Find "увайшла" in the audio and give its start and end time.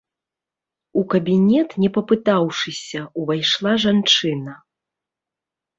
3.23-3.71